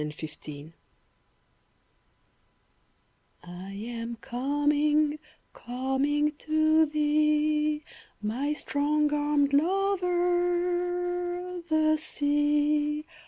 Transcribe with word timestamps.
SWIMMING 0.01 0.13
SONG 0.17 0.73
I 3.43 3.69
am 3.73 4.15
coming, 4.15 5.19
coming 5.53 6.31
to 6.39 6.87
thee, 6.87 7.83
My 8.19 8.53
strong 8.53 9.13
armed 9.13 9.53
lover, 9.53 11.61
the 11.69 11.97
Sea! 11.97 13.05